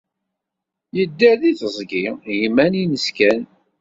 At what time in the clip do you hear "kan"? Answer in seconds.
3.17-3.41